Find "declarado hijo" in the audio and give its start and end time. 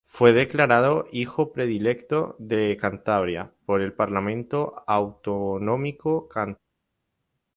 0.33-1.53